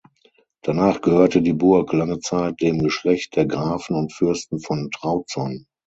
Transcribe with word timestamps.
Danach 0.63 1.01
gehörte 1.01 1.43
die 1.43 1.53
Burg 1.53 1.93
lange 1.93 2.17
Zeit 2.17 2.59
dem 2.59 2.79
Geschlecht 2.79 3.35
der 3.35 3.45
Grafen 3.45 3.95
und 3.95 4.11
Fürsten 4.11 4.59
von 4.59 4.89
Trautson. 4.89 5.67